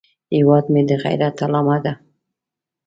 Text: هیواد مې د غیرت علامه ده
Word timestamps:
هیواد 0.35 0.65
مې 0.73 0.81
د 0.89 0.91
غیرت 1.03 1.37
علامه 1.45 1.77
ده 1.83 1.93